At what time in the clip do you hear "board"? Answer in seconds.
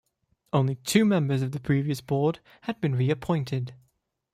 2.01-2.39